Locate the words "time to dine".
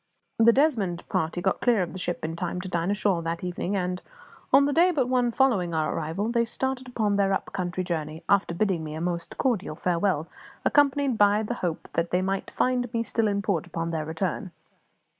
2.35-2.89